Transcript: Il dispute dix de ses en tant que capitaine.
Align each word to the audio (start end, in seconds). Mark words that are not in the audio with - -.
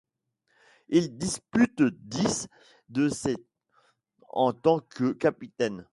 Il 0.89 1.15
dispute 1.15 1.79
dix 1.83 2.47
de 2.89 3.07
ses 3.07 3.35
en 4.29 4.51
tant 4.51 4.79
que 4.79 5.11
capitaine. 5.11 5.85